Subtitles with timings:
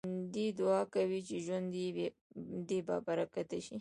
[0.05, 1.69] ژوندي دعا کوي چې ژوند
[2.71, 3.69] يې بابرکته شي